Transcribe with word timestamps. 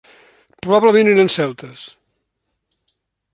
Probablement 0.65 1.11
eren 1.11 1.29
celtes. 1.33 1.83